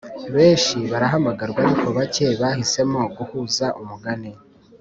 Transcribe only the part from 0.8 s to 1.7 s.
barahamagarwa